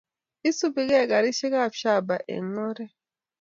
[0.49, 2.93] Isubikei garisiekab shaba eng oret